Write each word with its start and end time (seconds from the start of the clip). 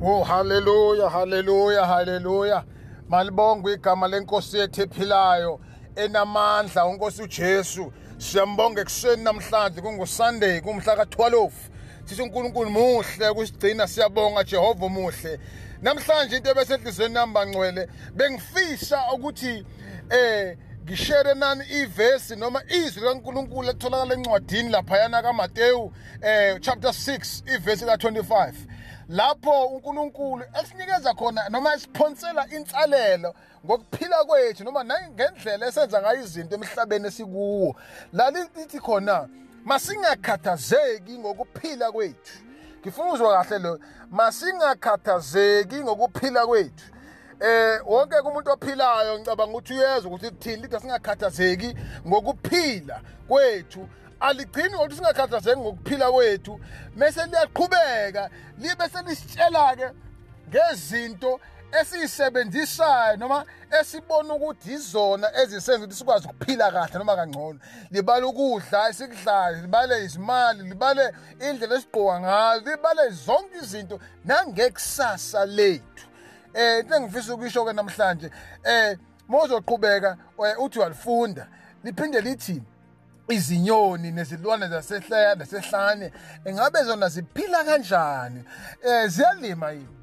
Oh 0.00 0.22
haleluya 0.22 1.10
haleluya 1.10 1.86
haleluya. 1.86 2.64
Malibongwe 3.08 3.72
igama 3.72 4.08
lenkosi 4.08 4.58
yethu 4.58 4.82
ephilayo 4.82 5.60
enamandla 5.96 6.86
unkosi 6.86 7.22
uJesu. 7.22 7.92
Siyambonga 8.18 8.80
ekuseni 8.80 9.24
namhlanje 9.24 9.80
kunguSunday 9.80 10.60
kumhla 10.60 10.94
ka12. 10.94 11.50
Sithi 12.04 12.22
uNkulunkulu 12.22 12.70
muhle 12.70 13.34
kusigcina 13.34 13.88
siyabonga 13.88 14.44
Jehova 14.44 14.88
muhle. 14.88 15.40
Namhlanje 15.82 16.36
into 16.36 16.50
ebesedlizweni 16.50 17.14
namba 17.14 17.46
ngcwele 17.46 17.88
bengifisa 18.14 19.02
ukuthi 19.14 19.64
eh 20.10 20.56
ngishare 20.84 21.34
nani 21.34 21.64
ivesi 21.64 22.36
noma 22.36 22.62
izwi 22.68 23.02
kaNkulunkulu 23.02 23.70
etholakala 23.70 24.14
encwadini 24.14 24.68
laphayana 24.68 25.22
kaMateyu 25.22 25.92
eh 26.22 26.58
chapter 26.60 26.90
6 26.90 27.54
ivesi 27.54 27.84
ka25 27.84 28.52
lapho 29.08 29.66
uNkulunkulu 29.66 30.44
esinikeza 30.60 31.14
khona 31.14 31.48
noma 31.48 31.74
esiphonsela 31.74 32.46
insalelo 32.50 33.34
ngokuphila 33.64 34.24
kwethu 34.24 34.64
noma 34.64 34.84
nangendlela 34.84 35.66
esenza 35.66 36.02
ngayo 36.02 36.20
izinto 36.20 36.54
emhlabeni 36.54 37.06
esikuwo. 37.08 37.76
Lalithi 38.12 38.80
khona 38.80 39.28
masingakhathazeki 39.64 41.18
ngokuphila 41.18 41.92
kwethu. 41.92 42.38
Ngifuna 42.80 43.12
uzwa 43.12 43.44
kahle 43.44 43.58
lo. 43.58 43.78
Masingakhathazeki 44.10 45.76
ngokuphila 45.76 46.46
kwethu. 46.46 46.84
Eh 47.40 47.80
wonke 47.86 48.18
umuntu 48.18 48.50
ophilayo 48.50 49.18
ngicabanga 49.18 49.52
ukuthi 49.52 49.74
uyezwa 49.74 50.10
ukuthi 50.10 50.30
kuthini 50.30 50.62
lithi 50.62 50.80
singakhathazeki 50.80 51.74
ngokuphila 52.06 53.00
kwethu. 53.28 53.88
Aligcini 54.20 54.74
ngokuthi 54.74 54.96
singakhathazeki 54.96 55.60
ngokuphila 55.60 56.12
kwethu. 56.12 56.60
Mase 56.96 57.26
liyaqhubeka 57.26 58.30
libe 58.58 58.88
selisitshela 58.88 59.76
ke 59.76 59.88
ngezinto 60.48 61.40
esiyisebenzisayo 61.80 63.16
noma 63.16 63.44
esibona 63.80 64.34
ukuthi 64.34 64.72
izona 64.72 65.28
ezisenza 65.40 65.84
ukuthi 65.84 65.94
sikwazi 65.94 66.28
ukuphila 66.28 66.72
kahle 66.72 66.98
noma 66.98 67.16
kangcono. 67.16 67.58
Libale 67.90 68.24
ukudla 68.24 68.88
esikudlayo 68.88 69.56
libale 69.62 70.04
izimali 70.04 70.62
libale 70.62 71.12
indlela 71.40 71.74
esigqoka 71.76 72.20
ngayo 72.20 72.60
libale 72.60 73.10
zonke 73.10 73.58
izinto 73.62 74.00
nangekusasa 74.24 75.46
lethu. 75.46 76.06
Eh 76.54 76.80
into 76.80 76.94
engifisa 76.94 77.34
ukuyisho 77.34 77.64
ke 77.64 77.72
namhlanje 77.72 78.30
eh 78.64 78.98
mozoqhubeka 79.28 80.16
uthi 80.58 80.78
walifunda 80.78 81.46
liphinde 81.84 82.20
lithi 82.20 82.62
izinyoni 83.28 84.10
nezilwane 84.12 84.68
zasehleya 84.68 85.34
nasehlane 85.34 86.12
engabe 86.44 86.84
zona 86.84 87.08
ziphila 87.08 87.64
kanjani? 87.64 88.44
Eh 88.84 89.08
ziyalima 89.08 89.70
yini? 89.70 89.96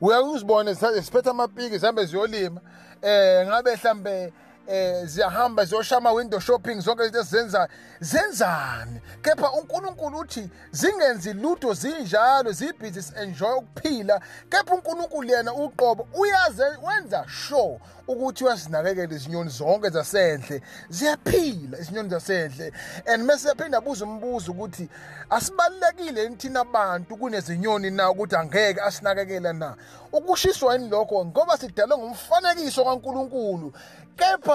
Uyakuzibona 0.00 0.74
siphethe 0.74 1.30
amapiki 1.30 1.78
zihambe 1.78 2.04
ziyolima. 2.06 2.60
Eh 3.02 3.46
ngabe 3.46 3.76
mhlambe 3.76 4.32
eh 4.68 5.06
ziyahamba 5.06 5.64
ziyoshama 5.64 6.12
window 6.12 6.40
shopping 6.40 6.80
zonke 6.80 7.02
izinto 7.02 7.20
ezenza 7.20 7.68
zenzani? 8.00 9.00
Kepha 9.22 9.52
uNkulunkulu 9.52 10.18
uthi 10.18 10.50
zingenzi 10.72 11.32
lutho 11.32 11.74
zinjalo 11.74 12.52
zibhizi 12.52 13.12
enjoy 13.22 13.54
ukuphila. 13.58 14.20
Kepha 14.50 14.74
uNkulunkulu 14.74 15.30
yena 15.30 15.54
uqobo 15.54 16.08
uyaze 16.14 16.64
wenza 16.82 17.24
sure 17.28 17.80
ukuthi 18.08 18.44
uyasinakekela 18.44 19.14
izinyoni 19.14 19.50
zonke 19.50 19.90
zasendle 19.90 20.62
ziyaphila 20.88 21.78
izinyoni 21.78 22.08
zasendle 22.08 22.72
and 23.06 23.24
mase 23.24 23.48
yaphinda 23.48 23.78
abuza 23.78 24.04
umbuzo 24.04 24.52
ukuthi 24.52 24.88
asibalekile 25.30 26.28
thina 26.36 26.60
abantu 26.60 27.16
kunezinyoni 27.16 27.90
na 27.90 28.10
ukuthi 28.10 28.36
angeke 28.36 28.80
asinakekela 28.80 29.52
na? 29.52 29.76
Ukushiswa 30.12 30.74
yini 30.74 30.88
lokho? 30.88 31.24
Ngoba 31.24 31.56
sidalwe 31.56 31.98
ngumfanekiso 31.98 32.84
kaNkulunkulu. 32.84 33.72
Kepha 34.16 34.53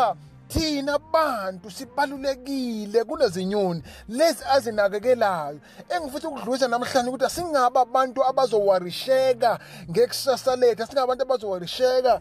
thina 0.49 0.99
bantu 1.13 1.71
sibalulekile 1.71 3.03
kunezinyoni 3.03 3.83
lezi 4.09 4.43
azinakekelayo. 4.53 5.59
Engifisa 5.89 6.27
ukudlulisa 6.29 6.67
namhlanje 6.67 7.09
ukuthi 7.09 7.25
asingaba 7.25 7.81
abantu 7.81 8.19
abazowarisheka 8.25 9.59
ngekusasa 9.89 10.55
lethu 10.55 10.83
asingabantu 10.83 11.23
abazowarisheka 11.23 12.19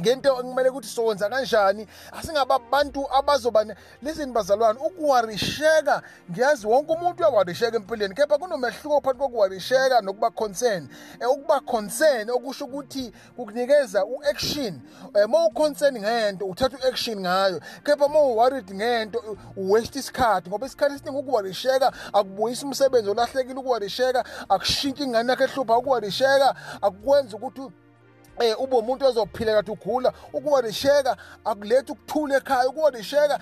ngento 0.00 0.40
ekumele 0.40 0.68
ukuthi 0.68 0.88
sowenza 0.88 1.28
kanjani? 1.28 1.86
Asingabe 2.12 2.54
abantu 2.54 3.06
abazoba 3.12 3.64
listen 4.02 4.32
bazalwane 4.32 4.78
ukuwarisheka. 4.80 6.02
Ngiyazi 6.30 6.66
wonke 6.66 6.92
umuntu 6.92 7.22
uyawarisheka 7.22 7.76
empilweni 7.76 8.14
kepha 8.14 8.38
kunomehluko 8.38 9.00
phakathi 9.00 9.18
kokuwarisheka 9.18 10.00
nokuba 10.00 10.30
concern 10.30 10.88
eh, 11.20 11.30
ukuba 11.30 11.60
concern 11.60 12.30
okusho 12.30 12.64
ukuthi 12.64 13.12
kukunikeza 13.36 14.04
u-action. 14.04 14.80
Eh, 15.14 15.26
uma 15.26 15.46
uconcern 15.46 15.98
ngento 15.98 16.46
uthatha 16.46 16.76
u-action 16.76 17.20
ngayo. 17.20 17.60
Kepha 17.84 18.06
uma 18.06 18.20
uworried 18.20 18.74
ngento 18.74 19.36
uwaste 19.56 19.98
isikhathi 19.98 20.48
ngoba 20.48 20.66
isikhathi 20.66 20.94
esiningi 20.94 21.18
ukuwarisheka 21.18 21.92
akubuyisa 22.12 22.66
umsebenzi 22.66 23.10
olahlekile 23.10 23.60
ukuwarisheka 23.60 24.24
akushintshi 24.48 25.02
ingane 25.02 25.30
yakho 25.30 25.44
ehlupha 25.44 25.78
ukuwarisheka 25.78 26.54
akukwenza 26.82 27.36
ukuthi 27.36 27.62
eh 28.40 28.60
ube 28.60 28.76
umuntu 28.76 29.06
ozophila 29.06 29.52
kathi 29.54 29.70
ugula 29.70 30.12
ukuwarisheka 30.32 31.16
akuletha 31.44 31.92
ukuthula 31.92 32.36
ekhaya 32.36 32.68
ukuwarisheka 32.68 33.38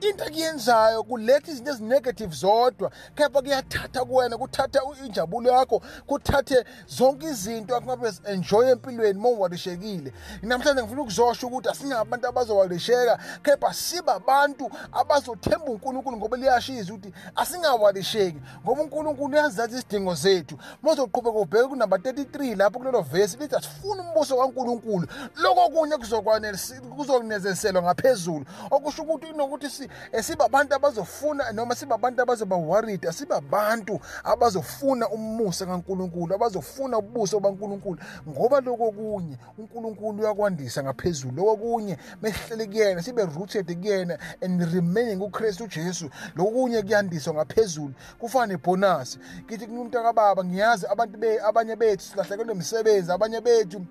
into 0.00 0.24
ekuyenzayo 0.24 1.02
kuletha 1.02 1.52
izinto 1.52 1.70
ezinegative 1.70 2.34
zodwa. 2.34 2.90
Kepha 3.14 3.42
kuyathatha 3.42 4.04
kuwena 4.04 4.38
kuthatha 4.38 4.80
injabulo 5.04 5.50
yakho 5.50 5.82
kuthathe 6.06 6.64
zonke 6.86 7.26
izinto 7.26 7.76
akungabe 7.76 8.12
enjoy 8.24 8.70
empilweni 8.70 9.18
uma 9.18 9.28
uwarishekile 9.28 10.12
namhlanje 10.42 10.82
ngifuna 10.82 11.02
ukuzosho 11.02 11.46
ukuthi 11.46 11.68
asingabantu 11.68 12.28
abazowarisheka 12.28 13.18
kepha 13.42 13.74
siba 13.74 14.14
abantu 14.14 14.70
abazothemba 14.92 15.66
uNkulunkulu 15.66 16.16
ngoba 16.16 16.36
liyashiza 16.36 16.94
ukuthi 16.94 17.12
asingawarisheki 17.36 18.38
ngoba 18.64 18.82
uNkulunkulu 18.82 19.32
uyazazi 19.32 19.74
izidingo 19.76 20.14
zethu. 20.14 20.58
Mozoqhubeka 20.82 21.38
ubheke 21.38 21.68
kunamba 21.68 21.96
33 21.96 22.56
lapho 22.56 22.78
kulelo 22.78 23.02
verse 23.02 23.36
lithi 23.38 23.56
asifuna 23.56 24.02
umbuso 24.02 24.36
kaNkulunkulu. 24.36 25.06
Lokho 25.36 25.68
kunye 25.68 25.96
kuzokwanela 25.96 26.58
kuzokunezeselwa 26.96 27.82
ngaphezulu. 27.82 28.44
Okusho 28.70 29.02
ukuthi 29.02 29.85
inokuthi 29.86 30.22
sibabantu 30.22 30.74
abazofuna 30.74 31.52
noma 31.52 31.74
sibabantu 31.74 32.22
abazoba 32.22 32.56
worried 32.56 33.06
asibabantu 33.06 34.00
abazofuna 34.24 35.08
umusa 35.08 35.66
kaNkuluNkulu 35.66 36.34
abazofuna 36.34 36.98
ubuso 36.98 37.40
baNkuluNkulu. 37.40 37.98
Ngoba 38.28 38.60
lokho 38.60 38.90
kunye 38.90 39.38
uNkulunkulu 39.58 40.22
uyakwandisa 40.22 40.82
ngaphezulu. 40.82 41.36
Lokho 41.36 41.56
kunye 41.56 41.98
mehlele 42.22 42.66
kuyena 42.66 43.02
sibe 43.02 43.24
rooted 43.24 43.80
kuyena 43.80 44.18
and 44.42 44.62
remaining 44.72 45.22
uKristu 45.22 45.64
uJesu 45.64 46.10
lokho 46.36 46.50
kunye 46.50 46.82
kuyandiswa 46.82 47.34
ngaphezulu. 47.34 47.94
Kufana 48.18 48.46
nebonus 48.46 49.18
kithi 49.48 49.66
kumuntu 49.66 49.98
akababa 49.98 50.44
ngiyazi 50.44 50.86
abantu 50.86 51.18
be 51.18 51.40
abanye 51.42 51.76
bethu 51.76 52.02
silahlekelwe 52.02 52.54
imisebenzi 52.54 53.12
abanye 53.12 53.40
bethu 53.40 53.86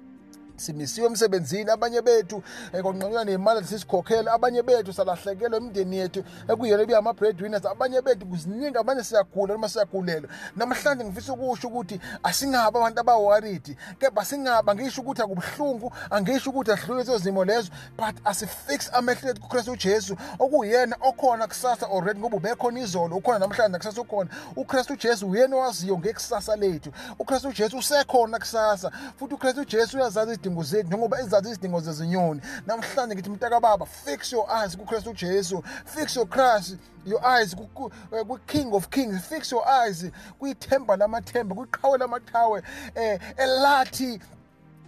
simisiwe 0.57 1.07
emsebenzini. 1.07 1.71
Abanye 1.71 2.01
bethu 2.01 2.43
konqanywa 2.83 3.25
nemali 3.25 3.65
sisikhokhela 3.67 4.33
abanye 4.33 4.61
bethu 4.63 4.93
salahlekelwa 4.93 5.57
imindeni 5.59 5.97
yethu 5.97 6.23
ekuyena 6.49 6.83
ebi 6.83 6.95
ama 6.95 7.13
breadwinners 7.13 7.65
abanye 7.65 8.01
bethu 8.01 8.25
kuziningi 8.25 8.77
abanye 8.77 9.03
siyagula 9.03 9.53
noma 9.53 9.69
siyagulelwa 9.69 10.29
namhlanje 10.55 11.03
ngifisa 11.03 11.33
ukusho 11.33 11.67
ukuthi 11.67 11.99
asingaba 12.23 12.79
abantu 12.79 12.99
abaworried 12.99 13.77
kepha 13.99 14.25
singaba 14.25 14.75
ngisho 14.75 15.01
ukuthi 15.01 15.21
akubuhlungu 15.21 15.91
angisho 16.09 16.49
ukuthi 16.49 16.71
asidlule 16.71 16.99
lezo 16.99 17.17
zimo 17.17 17.45
lezo 17.45 17.69
but 17.97 18.15
asifix 18.25 18.93
amehlo 18.93 19.29
ethu 19.29 19.41
kuKristu 19.41 19.71
uJesu 19.71 20.17
okuyena 20.39 20.95
okhona 21.01 21.47
kusasa 21.47 21.89
already 21.89 22.19
ngoba 22.19 22.37
ubekhona 22.37 22.79
izolo 22.79 23.15
ukhona 23.15 23.39
namhlanje 23.39 23.71
nakusasa 23.71 24.01
ukhona. 24.01 24.29
uKristu 24.55 24.93
uJesu 24.93 25.29
uyena 25.29 25.55
owaziyo 25.55 25.97
ngekusasa 25.97 26.55
lethu. 26.55 26.91
uKristu 27.19 27.47
uJesu 27.47 27.77
usekhona 27.77 28.39
kusasa 28.39 28.91
futhi 29.19 29.33
uKristu 29.33 29.61
uJesu 29.61 29.97
uyazazi 29.97 30.37
izidingo 30.45 30.63
zethu 30.63 30.87
njengoba 30.87 31.19
ezazi 31.19 31.49
izidingo 31.49 31.79
zezinyoni. 31.79 32.41
Namhlanje 32.65 33.15
ngithi 33.15 33.29
mntakababa 33.29 33.85
fix 33.85 34.33
your 34.33 34.47
eyes 34.49 34.77
kuKristu 34.77 35.09
uJesu 35.09 35.63
fix 35.85 36.15
your 36.15 36.27
Christ 36.27 36.77
your 37.05 37.21
eyes 37.23 37.55
ku-king 37.55 38.73
of 38.73 38.89
kings. 38.89 39.27
Fix 39.27 39.51
your 39.51 39.67
eyes 39.67 40.05
kwithemba 40.39 40.95
lamathemba 40.95 41.55
kwiqhawe 41.55 41.97
lamaqhawe 41.97 42.63
um 42.95 43.19
elathi 43.37 44.19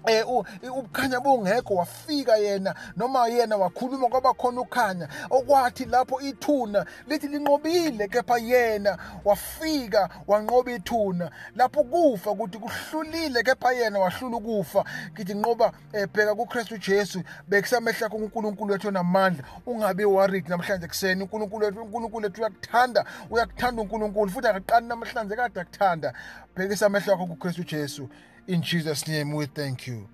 eh 0.07 0.25
ubukhanya 0.71 1.19
bungekho 1.19 1.75
wafika 1.75 2.38
yena 2.38 2.75
noma 2.98 3.27
yena 3.27 3.57
wakhuluma 3.57 4.07
kwaba 4.09 4.33
khona 4.33 4.62
ukhanya. 4.62 5.07
Okwathi 5.30 5.86
lapho 5.86 6.21
ithuna 6.21 6.86
lithi 7.07 7.27
linqobile 7.27 8.07
kepha 8.07 8.38
yena 8.38 8.98
wafika 9.25 10.09
wanqoba 10.27 10.71
ithuna. 10.71 11.31
Lapho 11.56 11.83
kufa 11.83 12.31
ukuthi 12.31 12.57
kuhlulile 12.57 13.44
kepha 13.44 13.71
yena 13.71 14.00
wahlula 14.00 14.38
ukufa. 14.38 14.86
Ngithi 15.13 15.33
nqoba 15.33 15.71
bheka 15.92 16.36
kuKristu 16.36 16.77
Jesu 16.77 17.24
bekusamehla 17.48 18.10
kuNkulunkulu 18.10 18.71
wethu 18.71 18.92
namandla 18.92 19.44
ungabe 19.65 20.06
worried 20.06 20.48
namhlanje 20.48 20.86
ekseni 20.86 21.24
uNkulunkulu 21.24 21.65
wethu 21.65 21.81
uNkulunkulu 21.81 22.24
wethu 22.24 22.42
uyakuthanda 22.42 23.06
uyakuthanda 23.30 23.81
uNkulunkulu 23.81 24.31
futhi 24.31 24.48
akaqani 24.48 24.88
namhlanje 24.88 25.36
kade 25.36 25.62
akuthanda. 25.62 26.13
Bhekisa 26.56 26.86
amehlo 26.86 27.13
akho 27.13 27.25
kuKristu 27.25 27.63
Jesu. 27.63 28.10
In 28.48 28.62
Jesus 28.62 29.08
name 29.08 29.34
we 29.34 29.46
thank 29.46 29.88
you. 29.88 30.08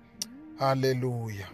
Hallelujah. 0.58 1.46